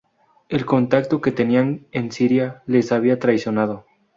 El 0.49 0.65
contacto 0.65 1.21
que 1.21 1.31
tenían 1.31 1.85
en 1.91 2.11
Siria 2.11 2.63
les 2.65 2.91
había 2.91 3.19
traicionado. 3.19 3.85